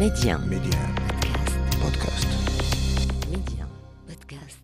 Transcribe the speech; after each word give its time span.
Média. 0.00 0.38
Média. 0.38 0.80
Podcast. 1.76 2.30
Média. 3.28 3.66
Podcast. 4.08 4.62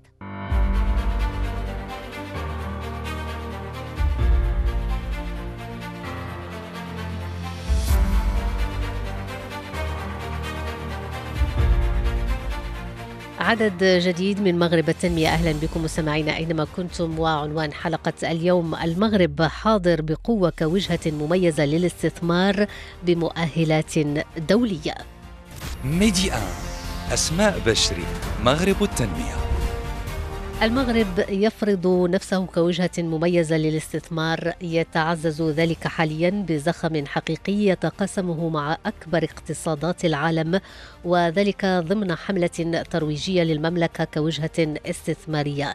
عدد 13.39 13.85
جديد 13.85 14.41
من 14.41 14.59
مغرب 14.59 14.89
التنمية 14.89 15.29
أهلا 15.29 15.53
بكم 15.53 15.85
مستمعينا 15.85 16.37
أينما 16.37 16.67
كنتم 16.77 17.19
وعنوان 17.19 17.73
حلقة 17.73 18.31
اليوم 18.31 18.75
المغرب 18.75 19.43
حاضر 19.43 20.03
بقوة 20.03 20.53
كوجهة 20.59 21.01
مميزة 21.07 21.65
للاستثمار 21.65 22.67
بمؤهلات 23.03 23.99
دولية 24.49 25.16
ميدي 25.87 26.33
آن 26.33 26.49
أسماء 27.13 27.59
بشري 27.67 28.05
مغرب 28.43 28.83
التنمية. 28.83 29.37
المغرب 30.63 31.25
يفرض 31.29 31.87
نفسه 32.11 32.47
كوجهة 32.47 32.91
مميزة 32.99 33.57
للاستثمار 33.57 34.53
يتعزز 34.63 35.43
ذلك 35.43 35.87
حاليا 35.87 36.45
بزخم 36.49 37.07
حقيقي 37.07 37.53
يتقاسمه 37.53 38.49
مع 38.49 38.79
أكبر 38.87 39.25
اقتصادات 39.25 40.05
العالم 40.05 40.61
وذلك 41.05 41.65
ضمن 41.65 42.15
حملة 42.15 42.85
ترويجية 42.91 43.43
للمملكة 43.43 44.05
كوجهة 44.05 44.75
استثمارية. 44.87 45.75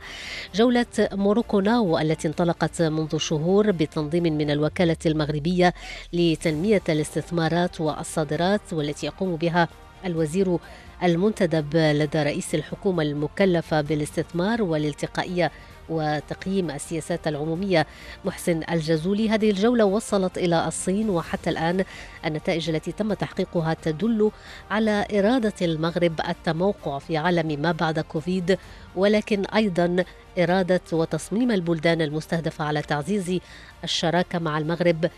جولة 0.55 0.85
موروكو 1.12 1.59
ناو 1.59 1.99
التي 1.99 2.27
انطلقت 2.27 2.82
منذ 2.82 3.18
شهور 3.18 3.71
بتنظيم 3.71 4.23
من 4.23 4.52
الوكالة 4.52 4.98
المغربية 5.05 5.73
لتنمية 6.13 6.84
الاستثمارات 6.90 7.82
والصادرات 7.82 8.73
والتي 8.73 9.05
يقوم 9.05 9.35
بها 9.35 9.68
الوزير 10.05 10.58
المنتدب 11.04 11.76
لدى 11.76 12.23
رئيس 12.23 12.55
الحكومة 12.55 13.04
المكلفة 13.04 13.82
بالاستثمار 13.82 14.62
والالتقائية 14.62 15.52
وتقييم 15.90 16.71
السياسات 16.71 17.27
العمومية 17.27 17.88
محسن 18.26 18.62
الجزولي. 18.71 19.30
هذه 19.30 19.49
الجولة 19.52 19.85
وصلت 19.85 20.38
إلى 20.38 20.68
الصين 20.68 21.10
وحتى 21.10 21.49
الآن 21.49 21.84
النتائج 22.26 22.70
التي 22.70 22.91
تم 22.91 23.13
تحقيقها 23.13 23.74
تدل 23.74 24.32
على 24.71 25.05
إرادة 25.13 25.54
المغرب 25.62 26.21
التموقع 26.30 26.99
في 26.99 27.18
عالم 27.18 27.62
ما 27.62 27.71
بعد 27.71 27.99
كوفيد 27.99 28.58
ولكن 28.96 29.46
أيضا 29.46 30.04
إرادة 30.40 30.82
وتصميم 30.91 31.52
البلدان 31.52 32.02
المستهدفة 32.02 32.65
على 32.65 32.82
تعزيز 32.82 33.40
الشراكة 33.84 34.40
مع 34.40 34.58
المغرب 34.58 35.10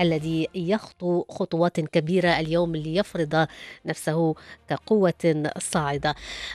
الذي 0.00 0.48
يخطو 0.54 1.24
خطوات 1.28 1.80
كبيرة 1.80 2.28
اليوم 2.28 2.76
ليفرض 2.76 3.46
نفسه 3.86 4.34
كقوة 4.68 5.50
صاعدة. 5.58 6.14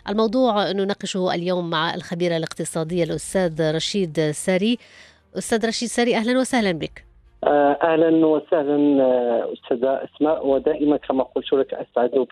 الموضوع 0.09 0.71
نناقشه 0.71 1.33
اليوم 1.33 1.69
مع 1.69 1.93
الخبير 1.95 2.37
الاقتصادي 2.37 3.03
الأستاذ 3.03 3.75
رشيد 3.75 4.19
ساري. 4.31 4.77
أستاذ 5.37 5.67
رشيد 5.67 5.89
ساري 5.89 6.15
أهلا 6.15 6.39
وسهلا 6.39 6.71
بك. 6.71 7.05
أهلا 7.83 8.25
وسهلا 8.25 9.53
أستاذة 9.53 10.03
أسماء. 10.03 10.47
ودائما 10.47 10.97
كما 10.97 11.23
قلت 11.23 11.53
لك 11.53 11.73
أسعد 11.73 12.27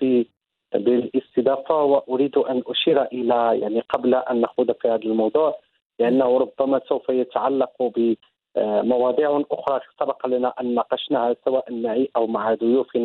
بالاستضافة 0.76 1.84
وأريد 1.84 2.38
أن 2.38 2.64
أشير 2.67 3.04
إلى 3.04 3.60
يعني 3.62 3.80
قبل 3.80 4.16
أن 4.16 4.42
نخوض 4.42 4.72
في 4.72 4.88
هذا 4.88 5.04
الموضوع 5.04 5.58
لأنه 6.00 6.38
ربما 6.38 6.82
سوف 6.90 7.10
يتعلق 7.10 7.72
ب 7.80 8.16
مواضيع 8.58 9.44
أخرى 9.52 9.80
سبق 10.00 10.28
لنا 10.28 10.54
أن 10.62 10.76
ناقشناها 10.76 11.36
سواء 11.46 11.73
معي 11.73 12.09
أو 12.16 12.28
مع 12.28 12.54
ضيوف 12.54 12.98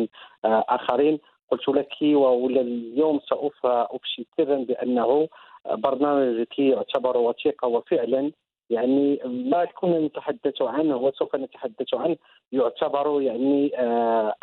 آخرين. 0.45 1.19
قلت 1.51 1.69
لك 1.69 2.01
واليوم 2.01 3.19
سوف 3.19 3.65
ابشي 3.65 4.27
سرا 4.37 4.55
بأنه 4.55 5.27
برنامجك 5.69 6.59
يعتبر 6.59 7.17
وثيقة 7.17 7.67
وفعلا 7.67 8.31
يعني 8.69 9.19
ما 9.25 9.65
كنا 9.65 9.99
نتحدث 9.99 10.61
عنه 10.61 10.97
وسوف 10.97 11.35
نتحدث 11.35 11.93
عنه. 11.93 12.17
يعتبر 12.51 13.21
يعني 13.21 13.71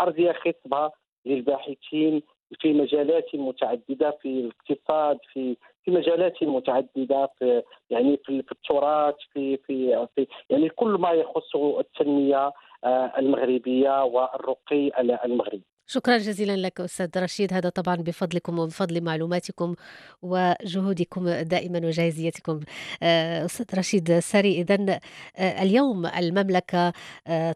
أرضية 0.01 0.33
خصبة 0.33 0.91
للباحثين 1.27 2.23
في 2.61 2.73
مجالات 2.73 3.35
متعددة 3.35 4.11
في 4.11 4.29
الاقتصاد 4.29 5.19
في 5.33 5.57
في 5.87 5.93
مجالات 5.93 6.43
متعددة 6.43 7.31
في 7.39 7.63
يعني 7.91 8.21
في, 8.25 8.45
التراث 8.53 9.15
في 9.33 9.57
في 9.57 10.07
في 10.15 10.27
يعني 10.51 10.69
كل 10.69 10.91
ما 10.91 11.11
يخص 11.11 11.57
التنمية 11.57 12.53
المغربية 13.19 14.05
والرقي 14.05 14.91
المغربي. 15.25 15.63
شكرا 15.89 16.17
جزيلا 16.17 16.57
لك 16.57 16.81
أستاذ 16.81 17.23
رشيد 17.23 17.53
هذا 17.53 17.69
طبعا 17.69 17.97
بفضلكم 17.97 18.59
وبفضل 18.59 19.05
معلوماتكم 19.05 19.75
وجهودكم 20.23 21.29
دائما 21.29 21.79
وجاهزيتكم 21.79 22.61
أستاذ 23.45 23.79
رشيد 23.79 24.19
ساري 24.19 24.61
اذا 24.61 25.01
اليوم 25.39 26.07
المملكة 26.07 26.93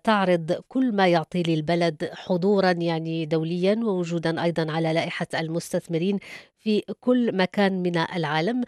تعرض 0.04 0.52
كل 0.68 0.92
ما 0.92 1.08
يعطي 1.08 1.42
للبلد 1.42 2.10
حضورا 2.14 2.70
يعني 2.70 3.26
دوليا 3.26 3.80
ووجودا 3.84 4.42
أيضا 4.42 4.72
على 4.72 4.92
لائحة 4.92 5.26
المستثمرين 5.34 6.18
في 6.60 6.82
كل 7.00 7.36
مكان 7.36 7.82
من 7.82 7.96
العالم. 8.16 8.62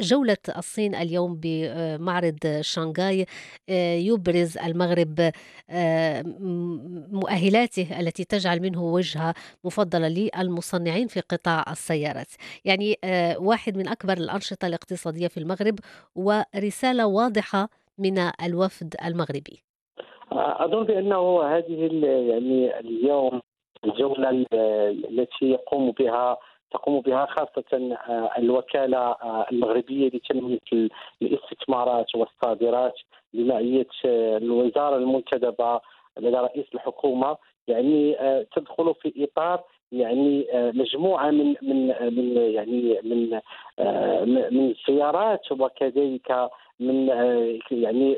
جولة 0.00 0.36
الصين 0.56 0.94
اليوم 0.94 1.40
بمعرض 1.42 2.38
شانغاي 2.60 3.26
يبرز 4.08 4.58
المغرب 4.58 5.30
مؤهلاته 7.12 8.00
التي 8.00 8.24
تجعل 8.24 8.60
منه 8.60 8.82
وجهة 8.82 9.34
مفضلة 9.64 10.08
للمصنعين 10.08 11.06
في 11.06 11.20
قطاع 11.20 11.64
السيارات. 11.70 12.32
يعني 12.64 12.96
واحد 13.38 13.76
من 13.76 13.88
أكبر 13.88 14.12
الأنشطة 14.12 14.66
الاقتصادية 14.66 15.28
في 15.28 15.36
المغرب 15.40 15.78
ورسالة 16.14 17.06
واضحة 17.06 17.68
من 17.98 18.18
الوفد 18.18 18.94
المغربي. 19.04 19.62
أظن 20.32 20.84
بأنه 20.84 21.42
هذه 21.42 21.88
يعني 22.30 22.78
اليوم 22.80 23.40
الجولة 23.84 24.46
التي 25.10 25.44
يقوم 25.44 25.90
بها 25.90 26.36
تقوم 26.70 27.00
بها 27.00 27.26
خاصة 27.26 27.96
الوكالة 28.38 29.16
المغربية 29.52 30.08
لتنمية 30.08 30.88
الاستثمارات 31.22 32.14
والصادرات 32.14 32.94
بمعية 33.34 33.86
الوزارة 34.04 34.96
المنتدبة 34.96 35.80
لدى 36.18 36.36
رئيس 36.36 36.66
الحكومة. 36.74 37.36
يعني 37.68 38.16
تدخل 38.56 38.94
في 38.94 39.24
إطار 39.24 39.62
يعني 39.92 40.46
مجموعة 40.52 41.30
من 41.30 41.54
من 41.62 41.86
من 42.14 42.36
يعني 42.36 42.98
من 43.02 43.40
من 44.56 44.74
سيارات 44.86 45.52
وكذلك 45.52 46.50
من 46.80 47.08
يعني 47.70 48.16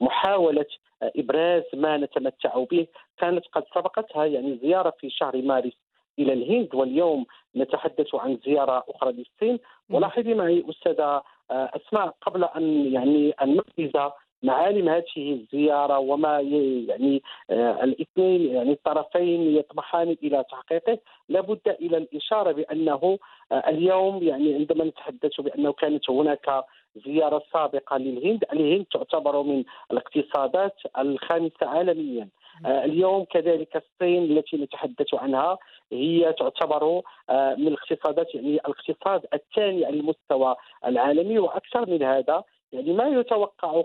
محاولة 0.00 0.66
إبراز 1.02 1.62
ما 1.74 1.96
نتمتع 1.96 2.64
به. 2.70 2.86
كانت 3.18 3.46
قد 3.52 3.64
سبقتها 3.74 4.24
يعني 4.24 4.58
زيارة 4.62 4.92
في 5.00 5.10
شهر 5.10 5.42
مارس 5.42 5.72
إلى 6.18 6.32
الهند. 6.32 6.74
واليوم 6.74 7.26
نتحدث 7.56 8.14
عن 8.14 8.38
زيارة 8.46 8.84
أخرى 8.88 9.12
للصين. 9.12 9.58
ولاحظي 9.90 10.34
معي 10.34 10.64
أستاذة 10.70 11.22
أسماء 11.50 12.14
قبل 12.20 12.44
أن 12.44 12.92
يعني 12.92 13.30
أن 13.42 13.50
نبرز 13.50 14.10
معالم 14.42 14.88
هذه 14.88 15.32
الزيارة 15.32 15.98
وما 15.98 16.40
يعني 16.40 17.22
آه 17.50 17.84
الاثنين 17.84 18.54
يعني 18.54 18.72
الطرفين 18.72 19.56
يطمحان 19.56 20.16
إلى 20.22 20.44
تحقيقه 20.50 20.98
لابد 21.28 21.68
إلى 21.80 21.96
الإشارة 21.96 22.52
بأنه 22.52 23.18
آه 23.52 23.68
اليوم 23.68 24.22
يعني 24.22 24.54
عندما 24.54 24.84
نتحدث 24.84 25.40
بأنه 25.40 25.72
كانت 25.72 26.10
هناك 26.10 26.64
زيارة 26.96 27.42
سابقة 27.52 27.96
للهند، 27.96 28.44
الهند 28.52 28.84
تعتبر 28.84 29.42
من 29.42 29.64
الاقتصادات 29.92 30.76
الخامسة 30.98 31.66
عالميا. 31.66 32.28
آه 32.66 32.84
اليوم 32.84 33.24
كذلك 33.24 33.76
الصين 33.76 34.24
التي 34.24 34.56
نتحدث 34.56 35.14
عنها 35.14 35.58
هي 35.92 36.32
تعتبر 36.32 37.02
من 37.30 37.68
الاقتصادات 37.68 38.34
يعني 38.34 38.54
الاقتصاد 38.54 39.26
الثاني 39.34 39.84
على 39.84 40.00
المستوى 40.00 40.56
العالمي 40.86 41.38
وأكثر 41.38 41.90
من 41.90 42.02
هذا 42.02 42.44
يعني 42.72 42.92
ما 42.92 43.08
يتوقع 43.08 43.82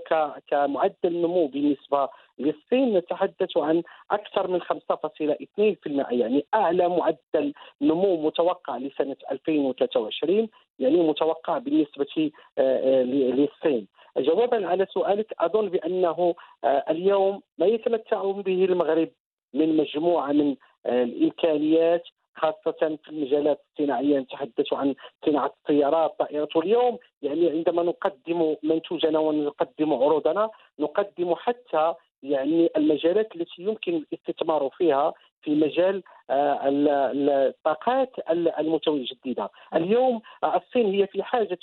كمعدل 0.47 1.21
نمو 1.21 1.47
بالنسبة 1.47 2.09
للصين 2.39 2.97
نتحدث 2.97 3.57
عن 3.57 3.83
أكثر 4.11 4.47
من 4.47 4.61
5.2% 4.61 6.11
يعني 6.11 6.45
أعلى 6.53 6.89
معدل 6.89 7.53
نمو 7.81 8.21
متوقع 8.27 8.77
لسنة 8.77 9.15
2023 9.31 10.49
يعني 10.79 10.97
متوقع 10.97 11.57
بالنسبة 11.57 12.31
للصين. 12.57 13.87
جوابا 14.17 14.67
على 14.67 14.85
سؤالك 14.85 15.33
أظن 15.39 15.69
بأنه 15.69 16.35
اليوم 16.65 17.41
ما 17.57 17.65
يتمتع 17.65 18.31
به 18.31 18.65
المغرب 18.65 19.09
من 19.53 19.77
مجموعة 19.77 20.31
من 20.31 20.55
الإمكانيات 20.85 22.03
خاصة 22.35 22.97
في 23.03 23.09
المجالات 23.09 23.61
الصناعية 23.71 24.19
نتحدث 24.19 24.73
عن 24.73 24.95
صناعة 25.25 25.53
السيارات 25.61 26.15
طائرات 26.19 26.55
واليوم 26.55 26.97
يعني 27.21 27.49
عندما 27.49 27.83
نقدم 27.83 28.55
منتوجنا 28.63 29.19
ونقدم 29.19 29.93
عروضنا 29.93 30.49
نقدم 30.79 31.35
حتى 31.35 31.93
يعني 32.23 32.69
المجالات 32.77 33.35
التي 33.35 33.61
يمكن 33.61 33.93
الاستثمار 33.95 34.69
فيها 34.77 35.13
في 35.41 35.51
مجال 35.55 36.03
آه، 36.29 36.67
ال- 36.67 36.87
ال- 36.89 37.29
الطاقات 37.29 38.11
ال- 38.29 38.55
المتجدده. 38.59 39.49
اليوم 39.75 40.21
آه، 40.43 40.55
الصين 40.57 40.85
هي 40.93 41.07
في 41.07 41.23
حاجة 41.23 41.57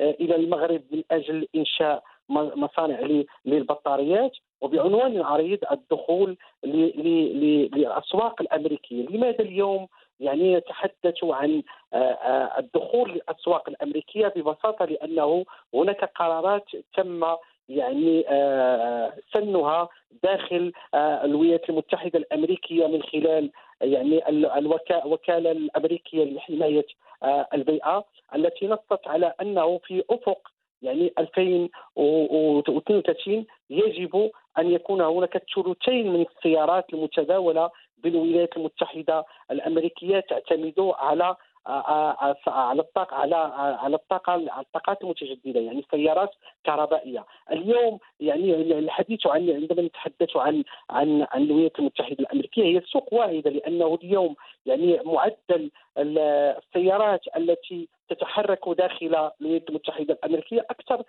آه، 0.00 0.10
إلى 0.20 0.36
المغرب 0.36 0.82
من 0.90 1.02
أجل 1.10 1.48
إنشاء 1.56 2.02
م- 2.28 2.60
مصانع 2.64 3.00
للبطاريات 3.44 4.32
وبعنوان 4.62 5.22
عريض 5.22 5.58
الدخول 5.72 6.36
للأسواق 6.64 8.40
الأمريكية، 8.42 9.06
لماذا 9.08 9.40
اليوم 9.40 9.86
يعني 10.20 10.52
يتحدث 10.52 11.24
عن 11.24 11.62
آه، 11.92 11.96
آه، 11.96 12.58
الدخول 12.58 13.10
للأسواق 13.10 13.68
الأمريكية 13.68 14.32
ببساطة؟ 14.36 14.84
لأنه 14.84 15.44
هناك 15.74 16.04
قرارات 16.04 16.64
تم 16.96 17.24
يعني 17.68 18.24
آه، 18.28 19.12
سنها 19.32 19.88
داخل 20.22 20.72
الولايات 20.94 21.70
المتحدة 21.70 22.18
الأمريكية 22.18 22.86
من 22.86 23.02
خلال 23.02 23.50
يعني 23.80 24.28
ال- 24.28 24.46
الوكا- 24.46 25.04
الوكالة 25.04 25.50
الأمريكية 25.52 26.24
لحماية 26.24 26.86
البيئة 27.54 28.04
التي 28.34 28.66
نصت 28.66 29.08
على 29.08 29.34
أنه 29.40 29.78
في 29.78 30.04
أفق 30.10 30.48
يعني 30.82 31.12
2032 31.18 33.46
يجب 33.70 34.30
أن 34.58 34.70
يكون 34.70 35.00
هناك 35.00 35.42
ثلثين 35.54 36.12
من 36.12 36.26
السيارات 36.36 36.84
المتداولة 36.92 37.70
بالولايات 37.98 38.56
المتحدة 38.56 39.24
الأمريكية 39.50 40.20
تعتمد 40.20 40.74
على 40.78 41.36
آه، 41.66 41.70
آه، 41.70 42.36
على 42.50 42.80
الطاقه 42.80 43.16
على 43.16 43.36
على 43.82 43.96
الطاقه 43.96 44.34
الطاقات 44.60 45.02
المتجددة 45.02 45.60
يعني 45.60 45.84
سيارات 45.90 46.30
كهربائية. 46.64 47.24
اليوم 47.52 47.98
يعني 48.20 48.54
الحديث 48.78 49.26
عن 49.26 49.50
عندما 49.50 49.82
نتحدث 49.82 50.36
عن 50.36 50.64
عن 50.90 51.26
عن 51.30 51.42
الولايات 51.42 51.78
المتحدة 51.78 52.16
الأمريكية 52.20 52.62
هي 52.64 52.80
سوق 52.86 53.14
واحدة 53.14 53.50
لأنه 53.50 53.98
اليوم 54.02 54.34
يعني 54.66 55.00
معدل 55.04 55.70
ال- 55.98 56.18
السيارات 56.58 57.20
التي 57.36 57.88
تتحرك 58.08 58.68
داخل 58.68 59.30
الولايات 59.40 59.68
المتحدة 59.68 60.14
الأمريكية 60.14 60.66
أكثر 60.70 61.02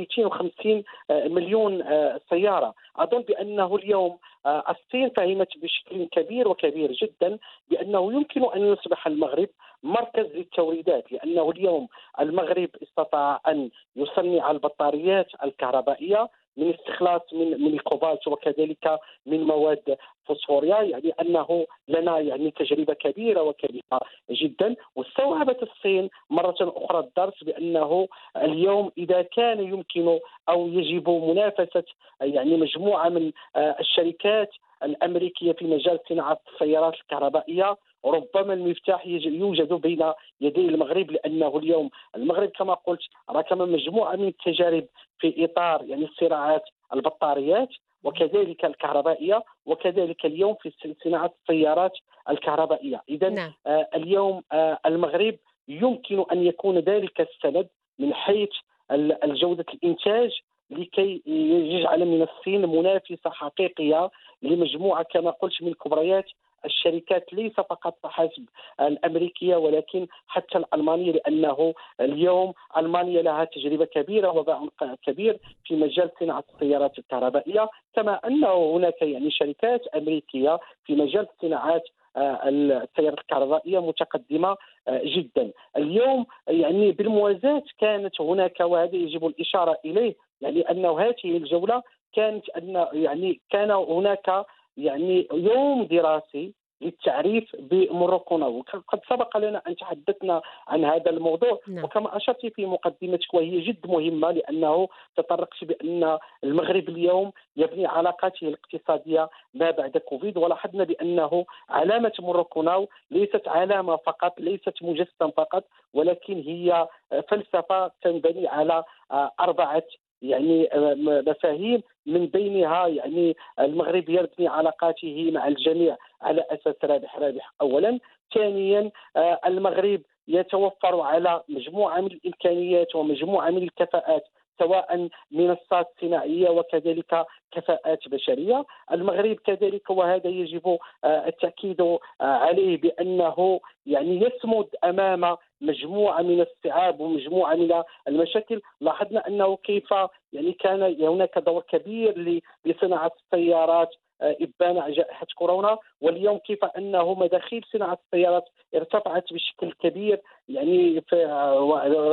250 0.00 0.82
مليون 1.10 1.82
آه، 1.82 2.20
سيارة، 2.30 2.74
أظن 2.96 3.22
بأنه 3.22 3.76
اليوم 3.76 4.18
آه، 4.46 4.64
الصين 4.70 5.10
فهمت 5.10 5.58
بشكل 5.62 6.04
كبير 6.04 6.48
وكبير 6.48 6.92
جدا 6.92 7.38
بأنه 7.70 8.12
يمكن 8.12 8.44
أن 8.44 8.72
يصبح 8.72 9.06
المغرب 9.06 9.48
مركز 9.82 10.26
للتوريدات 10.26 11.12
لأنه 11.12 11.50
اليوم 11.50 11.88
المغرب 12.20 12.68
استطاع 12.82 13.40
أن 13.48 13.70
يصنع 13.96 14.50
البطاريات 14.50 15.26
الكهربائية 15.44 16.28
من 16.56 16.74
استخلاص 16.74 17.22
من 17.32 17.60
من 17.62 17.74
الكوبالت 17.74 18.28
وكذلك 18.28 18.98
من 19.26 19.42
مواد 19.42 19.96
فوسفوريا 20.24 20.82
يعني 20.82 21.12
أنه 21.20 21.66
لنا 21.88 22.18
يعني 22.18 22.50
تجربة 22.50 22.94
كبيرة 22.94 23.42
وكبيرة 23.42 24.00
جدا. 24.30 24.76
واستوعبت 24.96 25.62
الصين 25.62 26.10
مرة 26.30 26.56
أخرى 26.60 26.98
الدرس 26.98 27.44
بأنه 27.44 28.08
اليوم 28.36 28.92
إذا 28.98 29.22
كان 29.22 29.60
يمكن 29.60 30.18
أو 30.48 30.68
يجب 30.68 31.10
منافسة 31.10 31.84
يعني 32.20 32.56
مجموعة 32.56 33.08
من 33.08 33.32
الشركات 33.56 34.50
الأمريكية 34.82 35.52
في 35.52 35.64
مجال 35.64 35.98
صناعة 36.08 36.38
السيارات 36.52 36.94
الكهربائية 36.94 37.76
ربما 38.04 38.54
المفتاح 38.54 39.06
يوجد 39.06 39.72
بين 39.72 40.12
يدي 40.40 40.60
المغرب 40.60 41.10
لأنه 41.10 41.58
اليوم 41.58 41.90
المغرب 42.16 42.48
كما 42.48 42.74
قلت 42.74 43.00
ركم 43.30 43.58
مجموعة 43.58 44.16
من 44.16 44.28
التجارب 44.28 44.84
في 45.18 45.44
إطار 45.44 45.84
يعني 45.84 46.08
صناعه 46.20 46.62
البطاريات 46.94 47.68
وكذلك 48.04 48.64
الكهربائية 48.64 49.42
وكذلك 49.66 50.24
اليوم 50.26 50.54
في 50.54 50.94
صناعة 51.04 51.30
السيارات 51.42 51.92
الكهربائية. 52.30 53.02
اذا 53.08 53.28
نعم. 53.28 53.52
آه، 53.66 53.88
اليوم 53.94 54.42
آه، 54.52 54.78
المغرب 54.86 55.36
يمكن 55.68 56.24
أن 56.32 56.46
يكون 56.46 56.78
ذلك 56.78 57.20
السند 57.20 57.68
من 57.98 58.14
حيث 58.14 58.48
ال- 58.90 59.24
الجودة 59.24 59.64
الإنتاج 59.74 60.30
لكي 60.70 61.22
يجعل 61.26 62.04
من 62.04 62.22
الصين 62.22 62.68
منافسة 62.68 63.30
حقيقية 63.30 64.10
لمجموعة 64.42 65.02
كما 65.02 65.30
قلت 65.30 65.62
من 65.62 65.74
كبريات 65.74 66.24
الشركات 66.64 67.32
ليس 67.32 67.52
فقط 67.52 67.98
حسب 68.04 68.44
الأمريكية 68.80 69.56
ولكن 69.56 70.06
حتى 70.26 70.58
الالمانيه 70.58 71.12
لأنه 71.12 71.74
اليوم 72.00 72.52
ألمانيا 72.76 73.22
لها 73.22 73.44
تجربة 73.44 73.84
كبيرة 73.84 74.28
وباع 74.28 74.66
كبير 75.06 75.38
في 75.64 75.76
مجال 75.76 76.10
صناعة 76.20 76.44
السيارات 76.54 76.98
الكهربائية 76.98 77.68
كما 77.94 78.20
انه 78.26 78.76
هناك 78.76 79.02
يعني 79.02 79.30
شركات 79.30 79.86
أمريكية 79.86 80.58
في 80.84 80.94
مجال 80.94 81.26
صناعات 81.42 81.82
آه، 82.16 82.48
السيارات 82.48 83.18
الكهربائية 83.18 83.78
متقدمة 83.78 84.56
آه، 84.88 85.02
جدا. 85.04 85.50
اليوم 85.76 86.26
يعني 86.48 86.92
بالموازاة 86.92 87.62
كانت 87.78 88.20
هناك 88.20 88.60
وهذا 88.60 88.96
يجب 88.96 89.26
الإشارة 89.26 89.78
إليه 89.84 90.14
يعني 90.40 90.60
انه 90.60 91.00
هذه 91.00 91.36
الجولة 91.36 91.82
كانت 92.12 92.48
أن 92.48 92.86
يعني 92.92 93.40
كان 93.50 93.70
هناك 93.70 94.44
يعني 94.76 95.28
يوم 95.32 95.84
دراسي 95.84 96.54
للتعريف 96.82 97.56
بموروكونا 97.58 98.46
وقد 98.46 99.00
سبق 99.10 99.36
لنا 99.36 99.62
أن 99.66 99.76
تحدثنا 99.76 100.42
عن 100.68 100.84
هذا 100.84 101.10
الموضوع. 101.10 101.60
نعم. 101.68 101.84
وكما 101.84 102.16
أشرت 102.16 102.46
في 102.46 102.66
مقدمتك 102.66 103.34
وهي 103.34 103.60
جد 103.60 103.86
مهمة 103.86 104.30
لأنه 104.30 104.88
تطرقت 105.16 105.64
بأن 105.64 106.18
المغرب 106.44 106.88
اليوم 106.88 107.32
يبني 107.56 107.86
علاقاته 107.86 108.48
الاقتصادية 108.48 109.28
ما 109.54 109.70
بعد 109.70 109.98
كوفيد. 109.98 110.36
ولاحظنا 110.36 110.84
بأنه 110.84 111.44
علامة 111.68 112.12
موروكوناو 112.20 112.88
ليست 113.10 113.48
علامة 113.48 113.96
فقط 113.96 114.40
ليست 114.40 114.82
مجسم 114.82 115.30
فقط 115.30 115.64
ولكن 115.94 116.40
هي 116.40 116.88
فلسفة 117.28 117.90
تنبني 118.02 118.48
على 118.48 118.84
آه، 119.10 119.30
أربعة 119.40 119.82
يعني 120.22 120.74
آه، 120.74 120.94
مفاهيم 121.26 121.82
من 122.06 122.26
بينها 122.26 122.86
يعني 122.86 123.36
المغرب 123.60 124.08
يبني 124.08 124.48
علاقاته 124.48 125.30
مع 125.30 125.48
الجميع 125.48 125.96
على 126.22 126.44
أساس 126.50 126.74
رابح 126.84 127.18
رابح. 127.18 127.52
اولا 127.60 127.98
ثانيا 128.34 128.90
آه، 129.16 129.38
المغرب 129.46 130.00
يتوفر 130.28 131.00
على 131.00 131.42
مجموعة 131.48 132.00
من 132.00 132.06
الإمكانيات 132.06 132.96
ومجموعة 132.96 133.50
من 133.50 133.62
الكفاءات. 133.62 134.24
سواء 134.58 135.08
منصات 135.30 135.88
صناعيه 136.00 136.48
وكذلك 136.48 137.26
كفاءات 137.52 138.08
بشرية، 138.08 138.64
المغرب 138.92 139.36
كذلك 139.36 139.90
وهذا 139.90 140.28
يجب 140.28 140.78
آه، 141.04 141.26
التأكيد 141.26 141.80
آه، 141.80 141.98
عليه 142.20 142.80
بأنه 142.80 143.60
يعني 143.86 144.20
يصمد 144.20 144.66
أمام 144.84 145.36
مجموعة 145.60 146.22
من 146.22 146.40
الصعاب 146.40 147.00
ومجموعة 147.00 147.54
من 147.54 147.82
المشاكل، 148.08 148.60
لاحظنا 148.80 149.28
أنه 149.28 149.56
كيف 149.56 149.94
يعني 150.32 150.52
كان 150.52 150.82
هناك 151.00 151.38
دور 151.38 151.62
كبير 151.62 152.42
لصناعة 152.64 153.12
السيارات 153.24 153.94
إبان 154.22 154.92
جائحة 154.92 155.26
كورونا 155.34 155.78
واليوم 156.00 156.38
كيف 156.38 156.64
أنه 156.64 157.14
مداخيل 157.14 157.64
صناعة 157.72 157.98
السيارات 158.06 158.44
ارتفعت 158.74 159.32
بشكل 159.32 159.72
كبير 159.72 160.20
يعني 160.48 161.00
في 161.00 161.24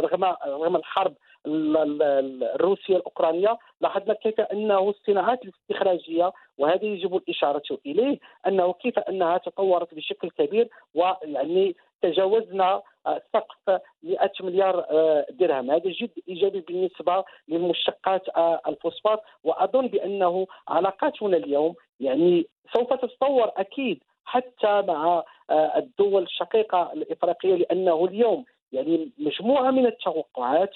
رغم 0.03 0.23
رغم 0.47 0.75
الحرب 0.75 1.13
ال- 1.45 1.77
ال- 1.77 2.01
ال- 2.03 2.43
الروسيه 2.43 2.95
الأوكرانية 2.95 3.57
لاحظنا 3.81 4.13
كيف 4.13 4.41
أنه 4.41 4.89
الصناعات 4.89 5.39
الاستخراجية 5.45 6.31
وهذا 6.57 6.85
يجب 6.85 7.15
الإشارة 7.15 7.63
إليه 7.85 8.19
أنه 8.47 8.73
كيف 8.73 8.99
أنها 8.99 9.37
تطورت 9.37 9.93
بشكل 9.93 10.29
كبير 10.29 10.69
ويعني 10.95 11.75
تجاوزنا 12.01 12.81
سقف 13.33 13.81
100 14.03 14.31
مليار 14.41 14.85
آه، 14.91 15.25
درهم. 15.29 15.71
هذا 15.71 15.89
جد 15.89 16.11
إيجابي 16.29 16.59
بالنسبة 16.59 17.23
للمشتقات 17.47 18.29
آه، 18.29 18.61
الفوسفات. 18.67 19.21
وأظن 19.43 19.87
بأنه 19.87 20.47
علاقاتنا 20.67 21.37
اليوم 21.37 21.75
يعني 21.99 22.47
سوف 22.73 22.93
تتطور 22.93 23.51
أكيد 23.57 24.03
حتى 24.25 24.81
مع 24.87 25.23
آه، 25.49 25.77
الدول 25.77 26.23
الشقيقة 26.23 26.93
الإفريقية 26.93 27.55
لأنه 27.55 28.05
اليوم 28.05 28.45
يعني 28.71 29.11
مجموعة 29.17 29.71
من 29.71 29.85
التوقعات 29.85 30.71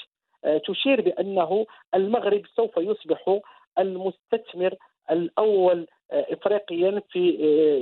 تشير 0.67 1.01
بأنه 1.01 1.65
المغرب 1.95 2.41
سوف 2.55 2.77
يصبح 2.77 3.39
المستثمر 3.79 4.75
الأول 5.11 5.87
افريقيا 6.13 7.01
في 7.11 7.29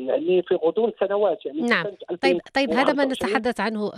يعني 0.08 0.42
في 0.42 0.56
غضون 0.56 0.92
سنوات 1.00 1.46
يعني 1.46 1.62
نعم. 1.62 1.86
طيب 2.22 2.42
طيب 2.54 2.74
هذا 2.74 2.94
ما 2.94 3.06
نتحدث 3.06 3.60
عنه 3.60 3.92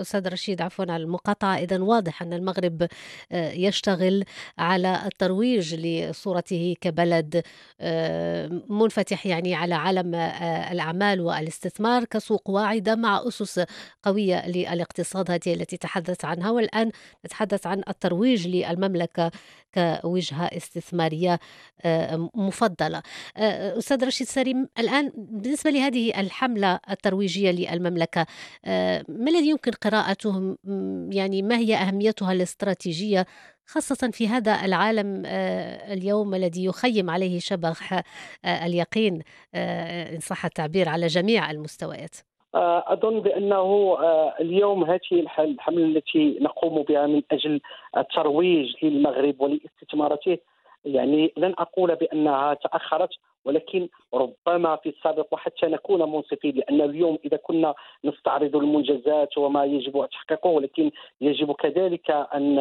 أستاذ 0.00 0.32
رشيد 0.32 0.62
عفوا 0.62 0.84
على 0.88 1.02
المقاطعه 1.02 1.58
اذا 1.58 1.82
واضح 1.82 2.22
أن 2.22 2.32
المغرب 2.32 2.86
يشتغل 3.32 4.24
على 4.58 4.96
الترويج 5.06 5.74
لصورته 5.74 6.76
كبلد 6.80 7.42
منفتح 8.68 9.26
يعني 9.26 9.54
على 9.54 9.74
عالم 9.74 10.14
الأعمال 10.72 11.20
والاستثمار 11.20 12.04
كسوق 12.04 12.50
واعدة 12.50 12.94
مع 12.94 13.22
أسس 13.28 13.64
قوية 14.02 14.48
للاقتصاد 14.48 15.30
هذه 15.30 15.54
التي 15.54 15.76
تحدث 15.76 16.24
عنها. 16.24 16.50
والآن 16.50 16.90
نتحدث 17.26 17.66
عن 17.66 17.82
الترويج 17.88 18.48
للمملكة 18.48 19.30
كوجهة 19.74 20.44
استثمارية 20.44 21.38
مفضلة. 22.34 23.02
أستاذ 23.80 24.06
رشيد 24.06 24.26
سليم 24.26 24.68
الآن 24.78 25.12
بالنسبة 25.16 25.70
لهذه 25.70 26.20
الحملة 26.20 26.80
الترويجية 26.90 27.50
للمملكة 27.50 28.26
ما 29.08 29.30
الذي 29.30 29.48
يمكن 29.48 29.70
قراءته 29.70 30.56
يعني 31.10 31.42
ما 31.42 31.56
هي 31.58 31.74
أهميتها 31.74 32.32
الاستراتيجية 32.32 33.26
خاصة 33.66 34.10
في 34.10 34.28
هذا 34.28 34.64
العالم 34.64 35.22
اليوم 35.92 36.34
الذي 36.34 36.64
يخيم 36.64 37.10
عليه 37.10 37.38
شبح 37.38 38.02
اليقين 38.44 39.22
إن 39.54 40.18
صح 40.20 40.44
التعبير 40.44 40.88
على 40.88 41.06
جميع 41.06 41.50
المستويات؟ 41.50 42.16
أظن 42.54 43.20
بأنه 43.20 43.96
اليوم 44.40 44.84
هذه 44.84 45.00
الحملة 45.38 45.84
التي 45.84 46.38
نقوم 46.40 46.82
بها 46.82 47.06
من 47.06 47.22
أجل 47.32 47.60
الترويج 47.96 48.66
للمغرب 48.82 49.40
ولاستثمارته 49.40 50.38
يعني 50.84 51.32
لن 51.36 51.54
أقول 51.58 51.94
بأنها 51.94 52.54
تأخرت 52.54 53.10
ولكن 53.44 53.88
ربما 54.14 54.76
في 54.76 54.88
السابق 54.88 55.26
وحتى 55.32 55.66
نكون 55.66 56.12
منصفين 56.12 56.54
لأن 56.56 56.80
اليوم 56.80 57.18
إذا 57.24 57.36
كنا 57.36 57.74
نستعرض 58.04 58.56
المنجزات 58.56 59.38
وما 59.38 59.64
يجب 59.64 60.08
تحقيقه 60.12 60.50
ولكن 60.50 60.90
يجب 61.20 61.52
كذلك 61.52 62.10
أن 62.10 62.58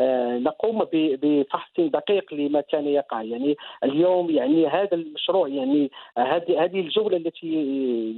آه، 0.00 0.38
نقوم 0.38 0.84
بفحص 0.92 1.70
دقيق 1.78 2.34
لما 2.34 2.60
كان 2.60 2.86
يقع. 2.86 3.22
يعني 3.22 3.56
اليوم 3.84 4.30
يعني 4.30 4.66
هذا 4.66 4.94
المشروع 4.94 5.48
يعني 5.48 5.90
هذه 6.18 6.64
هذه 6.64 6.80
الجولة 6.80 7.16
التي 7.16 7.46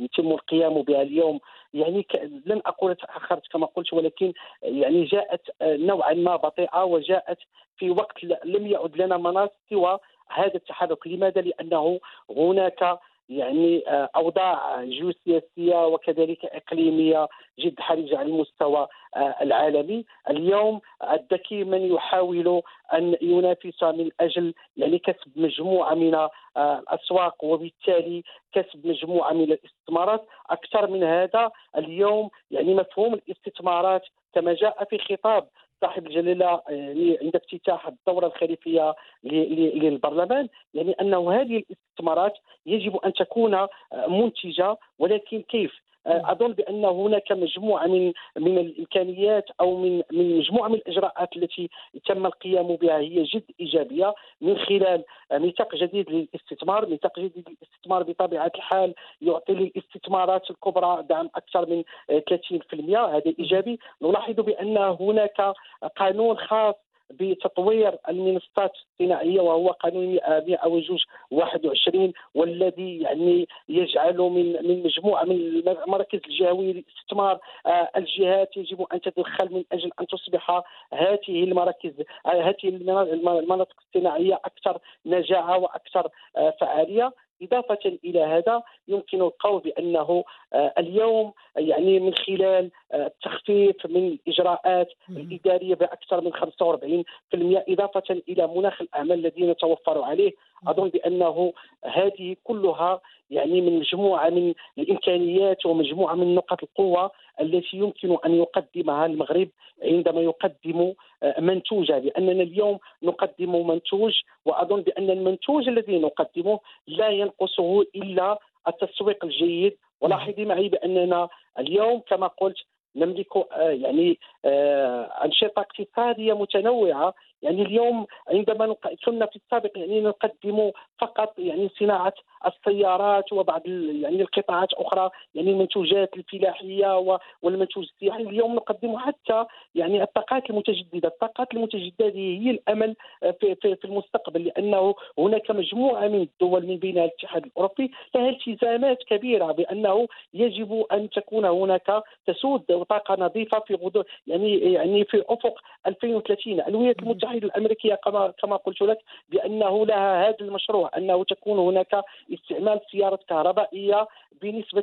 يتم 0.05 0.33
القيام 0.33 0.83
بها 0.83 1.03
اليوم 1.03 1.41
يعني 1.75 2.07
لن 2.47 2.61
أقول 2.67 2.95
تأخرت 2.95 3.47
كما 3.53 3.67
قلت 3.67 3.93
ولكن 3.93 4.33
يعني 4.63 5.05
جاءت 5.05 5.41
نوعا 5.63 6.15
ما 6.15 6.37
بطيئة 6.37 6.85
وجاءت 6.85 7.39
في 7.77 7.91
وقت 7.91 8.25
لم 8.45 8.67
يعد 8.67 8.97
لنا 8.97 9.17
مناص 9.17 9.51
سوى 9.71 9.99
هذا 10.31 10.55
التحرك 10.55 11.07
لماذا 11.07 11.41
لأنه 11.41 12.01
هناك 12.31 12.99
يعني 13.31 13.85
آه، 13.89 14.11
أوضاع 14.17 14.85
جيوسياسية 14.85 15.87
وكذلك 15.87 16.45
إقليمية 16.45 17.29
جد 17.59 17.81
حرجة 17.81 18.19
على 18.19 18.29
المستوى 18.29 18.89
آه، 19.17 19.37
العالمي، 19.43 20.05
اليوم 20.31 20.81
الذكي 21.13 21.65
من 21.65 21.95
يحاول 21.95 22.63
أن 22.93 23.17
ينافس 23.23 23.83
من 23.83 24.11
أجل 24.21 24.55
يعني 24.77 24.99
كسب 24.99 25.31
مجموعة 25.37 25.95
من 25.95 26.15
آه، 26.15 26.31
الأسواق 26.57 27.45
وبالتالي 27.45 28.25
كسب 28.53 28.87
مجموعة 28.87 29.33
من 29.33 29.43
الاستثمارات، 29.45 30.27
أكثر 30.51 30.91
من 30.91 31.05
هذا 31.05 31.51
اليوم 31.77 32.31
يعني 32.51 32.75
مفهوم 32.75 33.15
الاستثمارات 33.15 34.03
كما 34.35 34.55
جاء 34.55 34.85
في 34.85 34.99
خطاب 34.99 35.49
صاحب 35.81 36.07
الجلاله 36.07 36.63
يعني 36.69 37.19
عند 37.23 37.37
افتتاح 37.37 37.87
الدورة 37.87 38.27
الخريفيه 38.27 38.95
للبرلمان 39.25 40.49
يعني 40.75 40.93
أنه 41.01 41.33
هذه 41.33 41.57
الاستثمارات 41.57 42.35
يجب 42.67 42.97
أن 42.97 43.13
تكون 43.13 43.67
منتجة 44.09 44.77
ولكن 44.99 45.43
كيف؟ 45.43 45.73
آه، 45.73 45.90
أظن 46.07 46.53
بأن 46.53 46.85
هناك 46.85 47.33
مجموعة 47.33 47.87
من 47.87 48.13
من 48.37 48.59
الإمكانيات 48.59 49.45
أو 49.61 49.77
من 49.77 50.03
من 50.13 50.39
مجموعة 50.39 50.69
من 50.69 50.75
الإجراءات 50.75 51.37
التي 51.37 51.71
تم 52.07 52.27
القيام 52.27 52.77
بها. 52.77 52.99
هي 52.99 53.23
جد 53.23 53.45
إيجابية 53.61 54.15
من 54.41 54.59
خلال 54.59 55.05
ميثاق 55.33 55.75
جديد 55.75 56.11
للاستثمار، 56.11 56.87
ميثاق 56.87 57.19
جديد 57.19 57.49
للاستثمار 57.49 58.03
بطبيعة 58.03 58.53
الحال 58.55 58.95
يعطي 59.21 59.53
للاستثمارات 59.53 60.51
الكبرى 60.51 61.03
دعم 61.03 61.31
أكثر 61.35 61.67
من 61.67 61.83
30% 62.11 63.17
هذا 63.17 63.33
إيجابي، 63.39 63.79
نلاحظ 64.03 64.35
بأن 64.35 64.77
هناك 64.77 65.55
قانون 65.97 66.37
خاص 66.37 66.75
بتطوير 67.11 67.99
المنصات 68.09 68.73
الصناعية 69.01 69.41
وهو 69.41 69.69
قانون 69.69 70.07
121 70.07 72.13
والذي 72.35 73.01
يعني 73.01 73.49
يجعل 73.69 74.17
من 74.17 74.53
من 74.69 74.83
مجموعة 74.83 75.25
من 75.25 75.37
المراكز 75.69 76.21
الجهوية 76.29 76.73
للاستثمار 76.73 77.39
آه، 77.67 77.91
الجهات. 77.97 78.57
يجب 78.57 78.87
أن 78.93 79.01
تتدخل 79.01 79.55
من 79.55 79.65
أجل 79.73 79.91
أن 80.01 80.07
تصبح 80.07 80.63
هذه 80.93 81.45
المراكز 81.45 81.93
آه، 82.27 82.43
هذه 82.43 82.69
المناطق 82.69 83.77
الصناعية 83.87 84.35
أكثر 84.35 84.79
نجاعة 85.07 85.59
وأكثر 85.59 86.09
آه، 86.37 86.55
فعالية. 86.61 87.13
إضافة 87.43 87.99
إلى 88.05 88.21
هذا 88.21 88.63
يمكن 88.89 89.21
القول 89.21 89.61
بأنه 89.61 90.25
آه، 90.53 90.73
اليوم 90.79 91.33
يعني 91.57 92.01
من 92.01 92.15
خلال 92.15 92.71
آه، 92.93 93.07
التخفيف 93.07 93.87
من 93.87 94.07
الإجراءات 94.07 94.89
الإدارية 95.11 95.75
بأكثر 95.75 96.21
من 96.21 96.33
45% 96.35 97.65
إضافة 97.69 98.23
إلى 98.29 98.47
مناخ 98.47 98.81
الأعمال 98.81 99.13
الذي 99.13 99.43
نتوفر 99.43 100.03
عليه. 100.03 100.33
أظن 100.67 100.89
بأنه 100.89 101.53
هذه 101.85 102.37
كلها 102.45 103.01
يعني 103.31 103.61
من 103.61 103.79
مجموعة 103.79 104.29
من 104.29 104.55
الإمكانيات 104.79 105.67
ومجموعة 105.67 106.15
من 106.15 106.35
نقاط 106.35 106.63
القوة 106.63 107.11
التي 107.41 107.77
يمكن 107.77 108.17
أن 108.27 108.35
يقدمها 108.35 109.07
المغرب 109.07 109.49
عندما 109.83 110.21
يقدم 110.21 110.93
آه، 111.23 111.41
منتوجا 111.41 111.99
لأننا 111.99 112.43
اليوم 112.43 112.79
نقدم 113.03 113.67
منتوج 113.67 114.13
وأظن 114.45 114.81
بأن 114.81 115.11
المنتوج 115.11 115.69
الذي 115.69 115.99
نقدمه 115.99 116.61
لا 116.87 117.09
ينقصه 117.09 117.83
إلا 117.83 118.39
التسويق 118.69 119.25
الجيد. 119.25 119.77
ولاحظي 120.01 120.45
معي 120.45 120.69
بأننا 120.69 121.29
اليوم 121.59 122.01
كما 122.01 122.27
قلت 122.27 122.57
نملك 122.97 123.37
آه، 123.37 123.71
يعني 123.71 124.19
آه، 124.45 125.03
أنشطة 125.25 125.61
اقتصادية 125.61 126.33
متنوعة 126.33 127.15
يعني 127.43 127.63
اليوم 127.63 128.07
عندما 128.29 128.77
كنا 129.05 129.27
في 129.27 129.37
السابق 129.37 129.71
يعني 129.79 130.01
نقدم 130.01 130.71
فقط 130.99 131.39
يعني 131.39 131.71
صناعة 131.79 132.15
السيارات 132.47 133.33
وبعض 133.33 133.67
يعني 133.67 134.23
القطاعات 134.23 134.73
أخرى 134.73 135.11
يعني 135.35 135.51
المنتوجات 135.51 136.17
الفلاحية 136.17 136.99
والمنتوج 137.43 137.85
السياحي. 137.85 138.23
اليوم 138.23 138.55
نقدم 138.55 138.99
حتى 138.99 139.45
يعني 139.75 140.03
الطاقات 140.03 140.51
المتجددة، 140.51 141.09
الطاقات 141.09 141.55
المتجددة 141.55 142.07
هي 142.15 142.51
الأمل 142.51 142.97
في, 143.41 143.55
في, 143.55 143.77
في 143.77 143.85
المستقبل 143.85 144.45
لأنه 144.45 144.95
هناك 145.19 145.51
مجموعة 145.51 146.09
من 146.09 146.21
الدول 146.23 146.67
من 146.67 146.77
بينها 146.77 147.05
الاتحاد 147.05 147.45
الأوروبي 147.45 147.91
لها 148.15 148.29
التزامات 148.31 148.99
كبيرة 149.03 149.53
بأنه 149.53 150.07
يجب 150.35 150.87
أن 150.93 151.11
تكون 151.11 151.45
هناك 151.45 152.03
تسود 152.27 152.85
طاقة 152.89 153.17
نظيفة 153.19 153.61
في 153.61 153.75
غضون 153.75 154.05
يعني 154.27 154.73
يعني 154.73 155.05
في 155.05 155.25
أفق 155.29 155.61
2030 155.87 156.61
الولايات 156.61 156.99
المتحدة 157.03 157.39
الأمريكية 157.39 157.95
كما 157.95 158.33
كما 158.43 158.57
قلت 158.57 158.83
لك 158.83 158.99
بأنه 159.29 159.87
لها 159.87 160.29
هذا 160.29 160.37
المشروع 160.41 160.91
أنه 160.97 161.25
تكون 161.25 161.59
هناك 161.59 162.05
استعمال 162.35 162.81
سيارات 162.93 163.21
كهربائية 163.29 164.07
بنسبة 164.43 164.83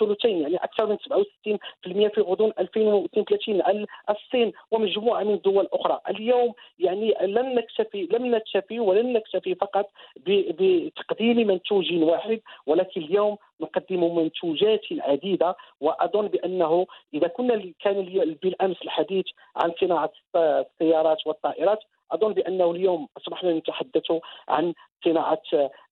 ثلثين 0.00 0.40
يعني 0.40 0.56
أكثر 0.56 0.86
من 0.86 0.96
67% 0.96 2.14
في 2.14 2.20
غضون 2.20 2.52
2032 2.58 3.86
الصين 4.10 4.52
ومجموعة 4.70 5.24
من 5.24 5.34
الدول 5.34 5.64
الاخرى 5.64 6.00
اليوم 6.10 6.52
يعني 6.78 7.14
لن 7.22 7.54
نكتفي 7.54 8.08
لم 8.12 8.34
نكتفي 8.34 8.80
ولن 8.80 9.12
نكتفي 9.12 9.54
فقط 9.54 9.90
بتقديم 10.26 11.46
منتوج 11.46 11.92
واحد 11.92 12.40
ولكن 12.66 13.00
اليوم 13.00 13.36
نقدم 13.62 14.16
منتوجات 14.16 14.80
عديدة 14.92 15.56
وأظن 15.80 16.28
بأنه 16.28 16.86
إذا 17.14 17.28
كنا 17.28 17.72
كان 17.80 18.02
بالأمس 18.42 18.82
الحديث 18.82 19.24
عن 19.56 19.72
صناعة 19.80 20.12
السيارات 20.36 21.26
والطائرات 21.26 21.78
أظن 22.12 22.32
بأنه 22.32 22.70
اليوم 22.70 23.08
أصبحنا 23.16 23.52
نتحدث 23.52 24.12
عن 24.48 24.74
صناعة 25.04 25.42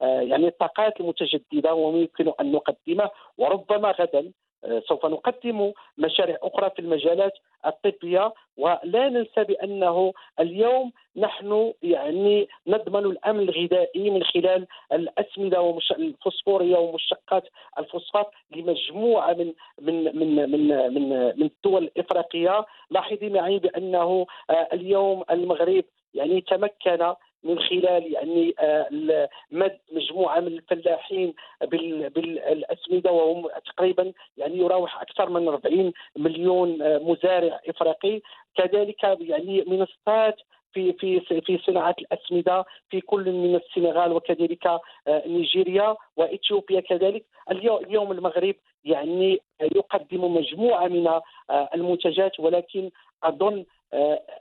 آه، 0.03 0.21
يعني 0.21 0.49
الطاقات 0.49 1.01
المتجددة 1.01 1.75
ويمكن 1.75 2.33
أن 2.41 2.53
نقدمه 2.53 3.11
وربما 3.39 3.91
غدا 3.91 4.33
سوف 4.89 5.07
نقدم 5.07 5.73
مشاريع 5.99 6.37
أخرى 6.43 6.71
في 6.71 6.79
المجالات 6.79 7.33
الطبية 7.67 8.33
ولا 8.57 9.09
ننسى 9.09 9.45
بأنه 9.45 10.13
اليوم 10.41 10.93
نحن 11.17 11.73
يعني 11.83 12.49
نضمن 12.67 13.05
الأمن 13.05 13.41
الغذائي 13.41 14.11
من 14.11 14.23
خلال 14.25 14.67
الأسمدة 14.93 15.79
الفوسفوريه 15.91 16.77
ومشتقات 16.77 17.45
الفوسفات 17.79 18.31
لمجموعة 18.57 19.33
من 19.33 19.53
من 19.81 20.05
من 20.19 20.51
من 20.51 20.95
من, 20.95 21.09
من 21.39 21.43
الدول 21.43 21.85
الإفريقية. 21.85 22.67
لاحظي 22.91 23.29
معي 23.29 23.59
بأنه 23.59 24.27
آه، 24.51 24.69
اليوم 24.73 25.25
المغرب 25.31 25.85
يعني 26.15 26.41
تمكن 26.41 27.15
من 27.45 27.59
خلال 27.59 28.13
يعني 28.13 28.55
آه، 28.59 29.29
مد 29.51 29.79
مجموعة 29.93 30.41
من 30.41 30.47
الفلاحين 30.47 31.35
بالأسمدة 31.61 33.13
وهم 33.13 33.49
تقريبا 33.67 34.13
يعني 34.37 34.59
يراوح 34.59 35.03
أكثر 35.03 35.31
من 35.31 35.49
40 35.49 35.93
مليون 36.17 36.83
آه، 36.83 36.99
مزارع 36.99 37.61
إفريقي. 37.69 38.21
كذلك 38.57 39.05
يعني 39.05 39.65
منصات 39.67 40.37
في 40.73 40.93
في 40.93 41.21
في 41.41 41.59
صناعة 41.67 41.95
الأسمدة 41.99 42.65
في 42.91 43.01
كل 43.01 43.33
من 43.33 43.55
السنغال 43.57 44.13
وكذلك 44.13 44.67
آه، 44.67 45.23
نيجيريا 45.27 45.97
وإثيوبيا 46.17 46.81
كذلك. 46.81 47.25
اليوم 47.51 48.13
المغرب 48.13 48.55
يعني 48.85 49.41
يقدم 49.61 50.35
مجموعة 50.35 50.89
من 50.89 51.21
المنتجات 51.51 52.41
ولكن 52.41 52.91
أظن 53.23 53.65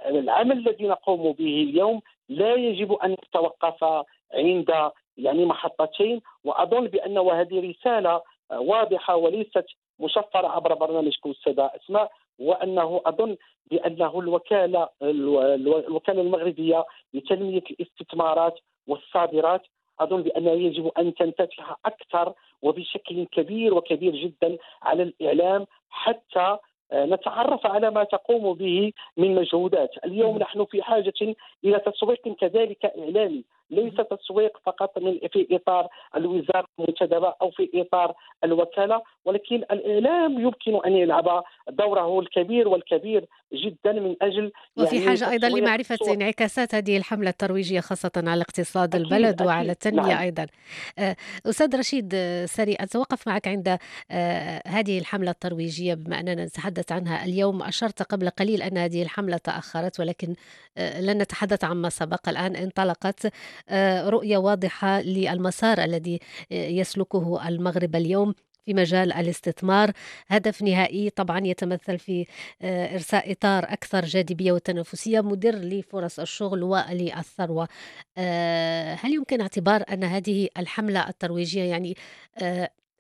العمل 0.06 0.58
الذي 0.58 0.88
نقوم 0.88 1.32
به 1.32 1.68
اليوم 1.70 2.02
لا 2.30 2.54
يجب 2.56 2.94
أن 2.94 3.12
يتوقف 3.12 4.06
عند 4.34 4.92
يعني 5.18 5.46
محطتين 5.46 6.22
وأظن 6.44 6.88
بأن 6.88 7.18
هذه 7.18 7.70
رسالة 7.70 8.22
واضحة 8.52 9.16
وليست 9.16 9.66
مشفرة 10.00 10.48
عبر 10.48 10.74
برنامجكم 10.74 11.30
السادة 11.32 11.72
أسماء 11.76 12.12
وأنه 12.40 13.02
أظن 13.06 13.38
بأنه 13.72 14.20
الوكالة 14.20 14.90
الوكالة 15.02 16.22
المغربية 16.22 16.86
لتنمية 17.14 17.64
الاستثمارات 17.72 18.60
والصادرات 18.88 19.62
أظن 20.00 20.22
بانها 20.24 20.54
يجب 20.54 20.92
أن 20.98 21.14
تنفتح 21.14 21.76
أكثر 21.86 22.34
وبشكل 22.62 23.26
كبير 23.26 23.74
وكبير 23.74 24.16
جدا 24.16 24.58
على 24.82 25.04
الإعلام 25.04 25.68
حتى 25.90 26.58
نتعرف 26.94 27.66
على 27.66 27.92
ما 27.92 28.04
تقوم 28.04 28.54
به 28.54 28.94
من 29.18 29.36
مجهودات. 29.36 29.92
اليوم 30.06 30.38
نحن 30.38 30.66
في 30.66 30.84
حاجة 30.84 31.36
إلى 31.66 31.80
تسويق 31.80 32.36
كذلك 32.40 32.86
إعلامي. 32.86 33.44
ليس 33.70 33.94
تسويق 33.94 34.58
فقط 34.66 35.00
من 35.00 35.20
في 35.34 35.48
إطار 35.52 35.88
الوزارة 36.16 36.68
المنتدبه 36.80 37.34
أو 37.42 37.52
في 37.52 37.70
إطار 37.76 38.14
الوكالة 38.44 39.02
ولكن 39.26 39.56
الإعلام 39.56 40.40
يمكن 40.40 40.80
أن 40.86 40.94
يلعب 40.96 41.44
دوره 41.70 42.20
الكبير 42.20 42.68
والكبير 42.68 43.26
جدا 43.54 43.92
من 43.92 44.16
أجل 44.22 44.52
وفي 44.78 44.96
يعني 44.96 45.08
حاجة 45.08 45.32
أيضا 45.32 45.50
لمعرفة 45.50 46.14
انعكاسات 46.14 46.76
هذه 46.76 46.98
الحملة 46.98 47.30
الترويجية 47.30 47.80
خاصة 47.80 48.12
على 48.18 48.42
اقتصاد 48.42 48.96
أكيد 48.96 49.06
البلد 49.06 49.34
أكيد. 49.34 49.48
وعلى 49.48 49.72
التنمية 49.72 50.08
نعم. 50.08 50.22
أيضا. 50.22 50.48
آه، 51.00 51.16
أستاذ 51.46 51.80
رشيد 51.80 52.16
سري 52.46 52.76
أتوقف 52.80 53.28
معك 53.28 53.48
عند 53.48 53.78
آه، 54.12 54.62
هذه 54.68 55.00
الحملة 55.00 55.32
الترويجية 55.32 55.94
بما 55.94 56.20
أننا 56.20 56.46
نتحدث 56.46 56.92
عنها 56.92 57.26
اليوم. 57.26 57.64
أشرت 57.64 58.04
قبل 58.04 58.30
قليل 58.30 58.62
أن 58.62 58.78
هذه 58.78 59.04
الحملة 59.04 59.38
تأخرت 59.38 60.00
ولكن 60.00 60.36
آه، 60.78 61.02
لن 61.02 61.22
نتحدث 61.22 61.64
عما 61.64 61.90
سبق. 61.90 62.30
الآن 62.30 62.56
انطلقت 62.56 63.26
آه، 63.26 63.32
رؤية 64.10 64.38
واضحة 64.38 65.02
للمسار 65.02 65.84
الذي 65.84 66.20
آه، 66.52 66.68
يسلكه 66.68 67.48
المغرب 67.48 67.96
اليوم 67.96 68.34
في 68.66 68.74
مجال 68.74 69.14
الاستثمار. 69.14 69.92
هدف 70.28 70.62
نهائي 70.62 71.10
طبعا 71.10 71.48
يتمثل 71.48 72.00
في 72.00 72.26
آه، 72.62 72.94
إرساء 72.94 73.32
إطار 73.32 73.64
أكثر 73.64 74.06
جاذبية 74.06 74.52
وتنافسية 74.52 75.22
مدر 75.22 75.56
لفرص 75.56 76.20
الشغل 76.20 76.64
وللثروة 76.64 77.68
هل 78.96 79.14
يمكن 79.14 79.42
اعتبار 79.42 79.84
أن 79.94 80.04
هذه 80.04 80.48
الحملة 80.58 81.10
الترويجية 81.10 81.64
يعني 81.64 81.96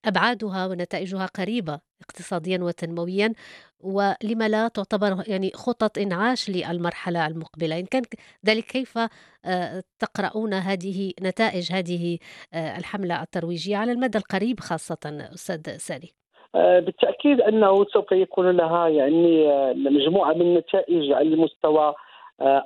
أبعادها 0.05 0.65
ونتائجها 0.65 1.25
قريبة؟ 1.25 1.88
اقتصاديا 2.09 2.59
وتنمويا 2.61 3.33
ولما 3.81 4.47
لا 4.49 4.67
تعتبر 4.67 5.23
يعني 5.27 5.51
خطط 5.55 5.97
إنعاش 5.97 6.49
للمرحلة 6.49 7.27
المقبلة. 7.27 7.79
إن 7.79 7.85
كان 7.85 8.01
ذلك 8.45 8.63
كيف 8.63 8.97
آه، 9.45 9.83
تقرؤون 9.99 10.53
هذه 10.53 11.11
نتائج 11.21 11.71
هذه 11.71 12.17
آه، 12.53 12.77
الحملة 12.77 13.21
الترويجية 13.21 13.77
على 13.77 13.91
المدى 13.91 14.17
القريب 14.17 14.59
خاصة 14.59 15.29
أستاذ 15.33 15.77
سالي؟ 15.77 16.09
آه، 16.55 16.79
بالتأكيد 16.79 17.41
أنه 17.41 17.85
سوف 17.85 18.11
يكون 18.11 18.57
لها 18.57 18.87
يعني 18.87 19.47
مجموعة 19.73 20.33
من 20.33 20.41
النتائج 20.41 21.11
على 21.11 21.27
المستوى 21.27 21.93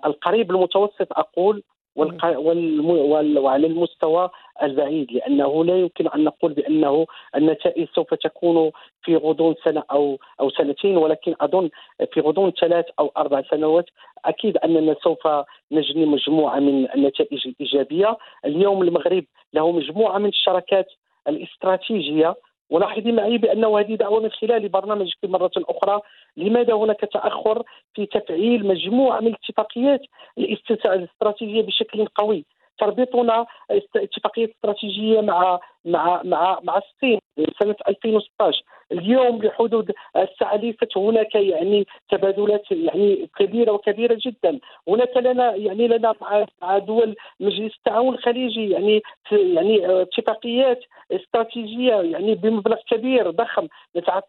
القريب 0.05 0.51
المتوسط 0.51 1.07
أقول. 1.11 1.63
وعلى 1.95 3.67
المستوى 3.67 4.29
البعيد 4.63 5.11
لأنه 5.11 5.65
لا 5.65 5.79
يمكن 5.79 6.07
أن 6.07 6.23
نقول 6.23 6.53
بأنه 6.53 7.05
النتائج 7.35 7.87
سوف 7.95 8.13
تكون 8.13 8.71
في 9.03 9.15
غضون 9.15 9.55
سنة 9.63 9.83
أو 9.91 10.19
أو 10.39 10.49
سنتين 10.49 10.97
ولكن 10.97 11.35
أظن 11.41 11.69
في 12.13 12.19
غضون 12.19 12.51
ثلاث 12.51 12.85
أو 12.99 13.11
أربع 13.17 13.41
سنوات 13.41 13.85
أكيد 14.25 14.57
أننا 14.57 14.95
سوف 15.03 15.27
نجني 15.71 16.05
مجموعة 16.05 16.59
من 16.59 16.91
النتائج 16.91 17.47
الإيجابية. 17.47 18.17
اليوم 18.45 18.81
المغرب 18.81 19.25
له 19.53 19.71
مجموعة 19.71 20.17
من 20.17 20.29
الشراكات 20.29 20.87
الاستراتيجية 21.27 22.35
ولاحظي 22.69 23.11
معي 23.11 23.37
بأنه 23.37 23.79
هذه 23.79 23.95
دعوة 23.95 24.19
من 24.21 24.31
خلال 24.31 24.69
برنامج 24.69 25.13
في 25.21 25.27
مرة 25.27 25.51
أخرى. 25.57 26.01
لماذا 26.37 26.73
هناك 26.73 26.99
تأخر 26.99 27.63
في 27.93 28.05
تفعيل 28.05 28.67
مجموعة 28.67 29.19
من 29.19 29.27
الاتفاقيات 29.27 30.01
الاستراتيجية 30.37 31.61
بشكل 31.61 32.05
قوي؟ 32.05 32.45
تربطنا 32.79 33.45
اتفاقيه 33.95 34.51
استراتيجيه 34.51 35.21
مع 35.21 35.59
مع 35.85 36.21
مع 36.23 36.59
مع 36.63 36.77
الصين 36.77 37.19
سنة 37.59 37.75
2016 37.87 38.63
اليوم 38.91 39.43
لحدود 39.43 39.91
الساعة 40.17 40.55
ليست 40.55 40.97
هناك 40.97 41.35
يعني 41.35 41.87
تبادلات 42.09 42.71
يعني 42.71 43.29
كبيرة 43.39 43.71
وكبيرة 43.71 44.17
جدا. 44.25 44.59
هناك 44.87 45.17
لنا 45.17 45.55
يعني 45.55 45.87
لنا 45.87 46.13
مع 46.61 46.77
دول 46.77 47.15
مجلس 47.39 47.75
التعاون 47.75 48.13
الخليجي 48.15 48.69
يعني 48.69 49.01
يعني 49.31 50.01
اتفاقيات 50.01 50.79
استراتيجية 51.11 51.95
يعني 51.95 52.35
بمبلغ 52.35 52.77
كبير 52.89 53.29
ضخم. 53.29 53.67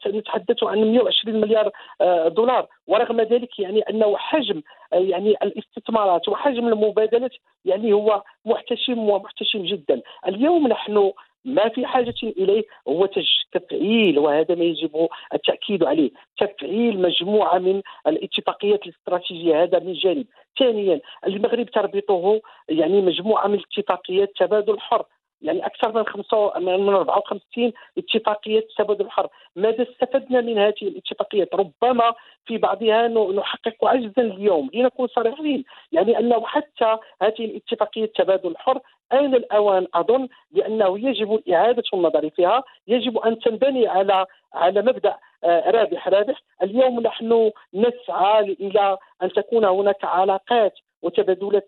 نتحدث 0.07 0.65
عن 0.65 0.93
120 0.93 1.41
مليار 1.41 1.71
آه، 2.01 2.29
دولار. 2.29 2.67
ورغم 2.87 3.21
ذلك 3.21 3.59
يعني 3.59 3.81
أنه 3.81 4.17
حجم 4.17 4.63
آه، 4.93 4.97
يعني 4.97 5.31
الاستثمارات 5.43 6.29
وحجم 6.29 6.69
المبادلات 6.69 7.33
يعني 7.65 7.93
هو 7.93 8.23
محتشم 8.45 8.99
ومحتشم 8.99 9.63
جدا. 9.63 10.01
اليوم 10.29 10.69
نحن 10.69 11.13
ما 11.45 11.69
في 11.69 11.87
حاجة 11.87 12.15
إليه 12.23 12.65
هو 12.89 13.09
تفعيل 13.53 14.19
وهذا 14.19 14.55
ما 14.55 14.65
يجب 14.65 15.09
التأكيد 15.35 15.85
عليه. 15.85 16.11
تفعيل 16.39 17.03
مجموعة 17.03 17.59
من 17.59 17.83
الاتفاقيات 18.07 18.87
الاستراتيجية 18.87 19.63
هذا 19.63 19.79
من 19.79 19.93
جانب. 19.93 20.27
ثانيا 20.59 21.01
المغرب 21.27 21.67
تربطه 21.67 22.41
يعني 22.69 23.01
مجموعة 23.01 23.47
من 23.47 23.55
الاتفاقيات 23.55 24.33
تبادل 24.37 24.81
حر. 24.81 25.05
يعني 25.45 25.67
أكثر 25.67 25.93
من 25.93 26.07
خمسة 26.07 26.59
من 26.59 26.95
54 26.95 27.73
اتفاقية 27.99 28.67
تبادل 28.79 29.05
الحر، 29.05 29.29
ماذا 29.57 29.83
استفدنا 29.83 30.41
من 30.41 30.59
هذه 30.59 30.83
الاتفاقيات؟ 30.83 31.55
ربما 31.55 32.15
في 32.47 32.59
بعضها 32.59 33.09
نحقق 33.09 33.85
عجزا 33.85 34.23
اليوم. 34.23 34.71
لنكون 34.75 35.09
صريحين، 35.09 35.65
يعني 35.93 36.19
أنه 36.19 36.47
حتى 36.47 36.97
هذه 37.23 37.45
الاتفاقية 37.45 38.07
تبادل 38.07 38.51
الحر 38.51 38.81
آن 39.13 39.35
الأوان؟ 39.35 39.87
أظن 39.95 40.29
بأنه 40.51 40.99
يجب 40.99 41.43
إعادة 41.53 41.83
النظر 41.95 42.31
فيها. 42.31 42.63
يجب 42.89 43.19
أن 43.19 43.39
تنبني 43.39 43.89
على 43.89 44.27
على 44.55 44.83
مبدأ 44.83 45.17
آه، 45.45 45.71
رابح. 45.71 46.09
رابح 46.09 46.43
اليوم 46.63 47.01
نحن 47.01 47.51
نسعى 47.75 48.41
إلى 48.41 48.99
أن 49.23 49.33
تكون 49.33 49.65
هناك 49.65 50.05
علاقات 50.05 50.75
وتبادلات 51.05 51.67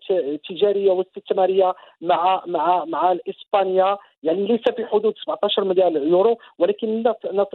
تجارية 0.49 0.91
واستثمارية 0.91 1.75
مع 2.01 2.43
مع 2.45 2.85
مع 2.85 3.17
إسبانيا. 3.29 3.97
يعني 4.23 4.47
ليس 4.47 4.61
في 4.75 4.85
حدود 4.85 5.13
17 5.17 5.63
مليار 5.63 5.91
يورو 5.91 6.37
ولكن 6.59 7.03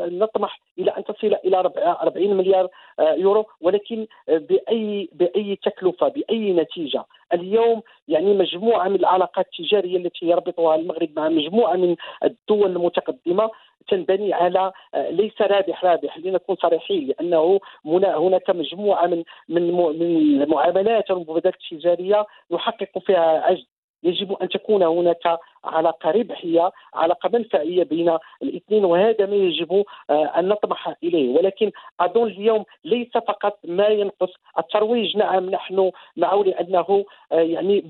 نطمح 0.00 0.60
إلى 0.78 0.90
أن 0.90 1.04
تصل 1.04 1.36
إلى 1.44 1.56
40 1.56 2.34
مليار 2.34 2.68
آه، 2.98 3.14
يورو. 3.14 3.46
ولكن 3.60 4.06
باي 4.28 5.08
بأي 5.12 5.58
تكلفة 5.62 6.08
بأي 6.08 6.52
نتيجة؟ 6.52 7.04
اليوم 7.34 7.82
يعني 8.08 8.34
مجموعة 8.34 8.88
من 8.88 8.96
العلاقات 8.96 9.46
التجارية 9.46 9.96
التي 9.96 10.26
يربطها 10.26 10.74
المغرب 10.74 11.08
مع 11.16 11.28
مجموعة 11.28 11.76
من 11.76 11.96
الدول 12.24 12.70
المتقدمة 12.70 13.50
تنبني 13.88 14.32
على 14.32 14.72
آه، 14.94 15.10
ليس 15.10 15.42
رابح 15.42 15.84
رابح. 15.84 16.18
لنكون 16.18 16.56
صريحين 16.56 17.06
لأنه 17.06 17.60
هناك 17.86 18.50
مجموعة 18.50 19.06
من 19.06 19.24
من 19.48 19.72
من 19.72 20.42
المعاملات 20.42 21.10
والمبادلات 21.10 21.54
التجارية 21.54 22.26
نحقق 22.50 22.98
فيها 22.98 23.40
عجز 23.40 23.66
يجب 24.02 24.32
أن 24.32 24.48
تكون 24.48 24.82
هناك 24.82 25.38
علاقة 25.64 26.10
ربحية 26.10 26.72
علاقة 26.94 27.30
منفعية 27.32 27.82
بين 27.82 28.18
الاثنين 28.42 28.84
وهذا 28.84 29.26
ما 29.26 29.36
يجب 29.36 29.84
آه، 30.10 30.24
أن 30.24 30.48
نطمح 30.48 30.94
إليه. 31.02 31.36
ولكن 31.36 31.70
أظن 32.00 32.26
اليوم 32.26 32.64
ليس 32.84 33.12
فقط 33.12 33.58
ما 33.64 33.86
ينقص 33.86 34.30
الترويج. 34.58 35.16
نعم 35.16 35.50
نحن 35.50 35.90
معه 36.16 36.42
لأنه 36.42 37.04
آه، 37.32 37.40
يعني 37.40 37.80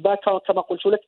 كما 0.46 0.60
قلت 0.60 0.86
لك 0.86 1.00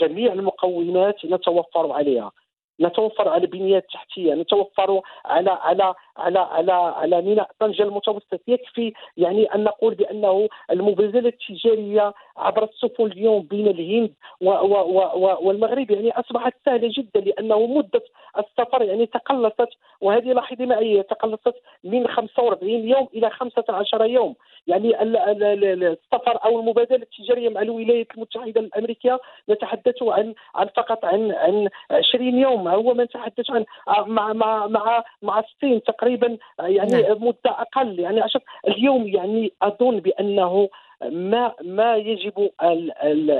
جميع 0.00 0.32
المقومات 0.32 1.24
نتوفر 1.24 1.92
عليها. 1.92 2.32
نتوفر 2.80 3.28
على 3.28 3.46
بنيات 3.46 3.86
تحتيه 3.92 4.34
نتوفر 4.34 5.00
على 5.24 5.50
على 5.50 5.94
على 6.16 6.38
على 6.38 6.72
على 6.72 7.22
ميناء 7.22 7.50
طنجة 7.60 7.82
المتوسط. 7.82 8.40
يكفي 8.48 8.92
يعني 9.16 9.54
أن 9.54 9.64
نقول 9.64 9.94
بأنه 9.94 10.48
المبادله 10.70 11.28
التجارية 11.28 12.14
عبر 12.36 12.64
السفن 12.64 13.06
اليوم 13.06 13.42
بين 13.42 13.66
الهند 13.68 14.12
و 14.40 14.50
و 14.50 14.74
و 15.14 15.38
والمغرب 15.46 15.90
يعني 15.90 16.12
أصبحت 16.12 16.54
سهلة 16.64 16.90
جدا 16.96 17.20
لأنه 17.20 17.66
مدة 17.66 18.02
السفر 18.38 18.82
يعني 18.82 19.06
تقلصت 19.06 19.68
وهذه 20.00 20.32
لاحظي 20.32 20.66
معي 20.66 21.02
تقلصت 21.02 21.54
من 21.84 22.08
45 22.08 22.88
يوم 22.88 23.08
إلى 23.14 23.30
15 23.30 24.04
يوم. 24.04 24.34
يعني 24.66 25.02
السفر 25.02 26.44
أو 26.44 26.60
المبادلة 26.60 27.02
التجارية 27.02 27.48
مع 27.48 27.62
الولايات 27.62 28.06
المتحدة 28.14 28.60
الأمريكية 28.60 29.20
نتحدث 29.50 30.02
عن 30.02 30.34
عن 30.54 30.66
فقط 30.76 31.04
عن 31.04 31.32
عن 31.32 31.68
20 31.90 32.38
يوم. 32.38 32.63
هو 32.70 32.94
ما 32.94 33.04
نتحدث 33.04 33.50
عن 33.50 33.64
مع 34.06 34.32
مع 34.32 34.66
مع 34.66 35.04
مع 35.22 35.38
الصين 35.38 35.82
تقريبا 35.82 36.38
يعني 36.58 37.02
نعم. 37.02 37.24
مدة 37.24 37.38
أقل. 37.46 38.00
يعني 38.00 38.20
عشان 38.20 38.40
اليوم 38.68 39.06
يعني 39.08 39.52
أظن 39.62 40.00
بأنه 40.00 40.68
ما 41.02 41.52
ما 41.62 41.96
يجب 41.96 42.50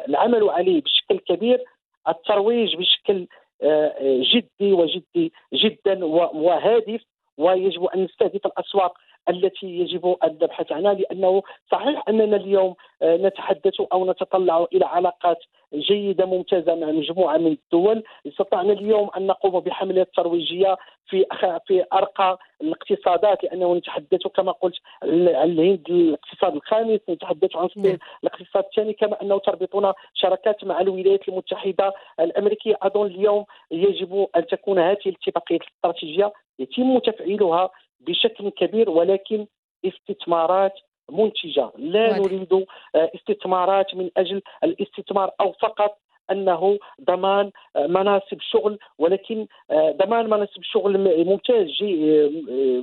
العمل 0.08 0.50
عليه 0.50 0.82
بشكل 0.82 1.18
كبير. 1.18 1.64
الترويج 2.08 2.76
بشكل 2.76 3.26
آه، 3.62 4.22
جدي 4.34 4.72
وجدي 4.72 5.32
جدا 5.54 6.04
وهادف 6.04 7.00
ويجب 7.38 7.84
أن 7.84 8.04
نستهدف 8.04 8.46
الأسواق. 8.46 8.98
التي 9.28 9.66
يجب 9.66 10.16
ان 10.24 10.38
نبحث 10.42 10.72
عنها 10.72 10.94
لأنه 10.94 11.42
صحيح 11.72 12.02
أننا 12.08 12.36
اليوم 12.36 12.74
آه، 13.02 13.16
نتحدث 13.16 13.80
أو 13.92 14.10
نتطلع 14.10 14.66
إلى 14.72 14.84
علاقات 14.84 15.38
جيدة 15.74 16.26
ممتازة 16.26 16.74
مع 16.74 16.86
مجموعة 16.86 17.36
من 17.36 17.46
الدول 17.46 18.02
استطعنا 18.26 18.72
اليوم 18.72 19.10
أن 19.16 19.26
نقوم 19.26 19.60
بحملات 19.60 20.08
ترويجية 20.16 20.76
في 21.06 21.24
في 21.66 21.84
أرقى 21.92 22.38
الاقتصادات 22.62 23.44
لأنه 23.44 23.74
نتحدث 23.74 24.26
كما 24.36 24.52
قلت 24.52 24.74
عن 25.02 25.50
الهند 25.50 25.90
الاقتصاد 25.90 26.54
الخامس 26.54 27.00
نتحدث 27.10 27.56
عن 27.56 27.64
الصين. 27.64 27.98
الاقتصاد 28.24 28.64
الثاني 28.64 28.92
كما 28.92 29.22
أنه 29.22 29.38
تربطون 29.38 29.92
شراكات 30.14 30.64
مع 30.64 30.80
الولايات 30.80 31.28
المتحدة 31.28 31.94
الأمريكية 32.20 32.78
اظن 32.82 33.06
اليوم 33.06 33.44
يجب 33.70 34.26
أن 34.36 34.46
تكون 34.46 34.78
هذه 34.78 34.98
الاتفاقيه 35.06 35.56
الاستراتيجية 35.56 36.32
يتم 36.58 36.98
تفعيلها 36.98 37.70
بشكل 38.06 38.48
كبير 38.48 38.90
ولكن 38.90 39.46
استثمارات 39.84 40.72
منتجة. 41.10 41.70
لا 41.78 42.18
نريد 42.18 42.52
آه، 42.52 43.10
استثمارات 43.14 43.94
من 43.94 44.10
أجل 44.16 44.42
الاستثمار 44.64 45.30
أو 45.40 45.52
فقط 45.52 45.98
أنه 46.30 46.78
ضمان 47.04 47.50
آه، 47.76 47.86
مناصب 47.86 48.38
شغل 48.40 48.78
ولكن 48.98 49.46
آه، 49.70 49.90
ضمان 49.90 50.30
مناصب 50.30 50.62
شغل 50.62 51.24
ممتاز 51.24 51.68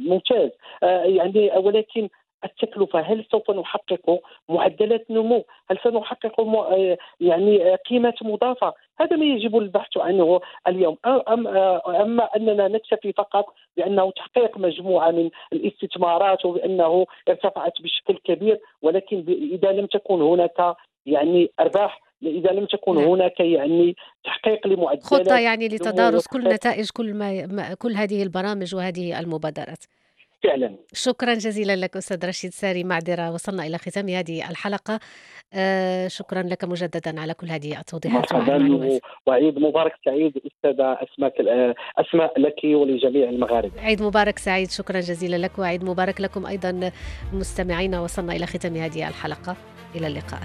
ممتاز. 0.08 0.50
يعني 0.82 1.52
ولكن 1.58 2.10
التكلفة 2.46 3.00
هل 3.00 3.26
سوف 3.32 3.52
نحقق 3.52 4.20
معدلات 4.50 5.12
نمو؟ 5.12 5.46
هل 5.72 5.78
سنحقق 5.84 6.36
يعني 7.20 7.76
قيمات 7.76 8.24
مضافة؟ 8.24 8.74
هذا 9.00 9.16
ما 9.16 9.26
يجب 9.26 9.58
البحث 9.58 9.98
عنه 9.98 10.40
اليوم 10.68 10.98
أما 11.88 12.30
أننا 12.36 12.68
نكتفي 12.68 13.14
فقط 13.14 13.46
بأنه 13.78 14.12
تحقيق 14.12 14.58
مجموعة 14.58 15.12
من 15.12 15.30
الاستثمارات 15.54 16.46
وبأنه 16.46 17.06
ارتفعت 17.30 17.82
بشكل 17.82 18.18
كبير 18.24 18.60
ولكن 18.82 19.26
إذا 19.28 19.72
لم 19.72 19.86
تكن 19.86 20.22
هناك 20.22 20.76
يعني 21.06 21.52
أرباح 21.60 22.02
إذا 22.24 22.52
لم 22.52 22.66
تكن 22.66 22.96
نعم. 22.96 23.08
هناك 23.08 23.40
يعني 23.40 23.96
تحقيق 24.24 24.68
لمعدلات 24.68 25.04
خطة 25.04 25.40
يعني 25.40 25.68
لتدارس 25.68 26.28
كل 26.28 26.44
نتائج 26.44 26.90
كل 26.90 27.14
ما 27.14 27.74
كل 27.74 27.92
هذه 27.92 28.24
البرامج 28.24 28.76
وهذه 28.76 29.20
المبادرات 29.20 29.86
فعلا. 30.44 30.76
شكرا 30.94 31.34
جزيلا 31.34 31.76
لك 31.76 31.98
أستاذ 31.98 32.28
رشيد 32.28 32.52
ساري 32.52 32.84
معذرة. 32.84 33.32
وصلنا 33.32 33.68
إلى 33.68 33.78
ختام 33.78 34.10
هذه 34.10 34.50
الحلقة. 34.50 35.00
آه 35.54 36.08
شكرا 36.08 36.44
لك 36.44 36.64
مجددا 36.64 37.22
على 37.22 37.34
كل 37.34 37.50
هذه 37.50 37.80
التوضيحات 37.80 38.34
مرحبا 38.34 39.00
وعيد 39.26 39.60
مبارك 39.60 39.94
سعيد 40.06 40.34
أستاذة 40.38 40.98
أسماء 41.04 41.34
أسماء 41.98 42.40
لك 42.40 42.64
ولجميع 42.64 43.30
المغاربة. 43.30 43.82
عيد 43.82 44.02
مبارك 44.02 44.40
سعيد 44.40 44.72
شكرا 44.72 45.00
جزيلا 45.00 45.36
لك. 45.36 45.60
وعيد 45.60 45.84
مبارك 45.84 46.22
لكم 46.22 46.46
أيضا 46.46 46.92
مستمعينا. 47.34 48.02
وصلنا 48.02 48.34
إلى 48.34 48.46
ختام 48.46 48.76
هذه 48.76 49.08
الحلقة. 49.08 49.56
إلى 49.96 50.08
اللقاء. 50.08 50.40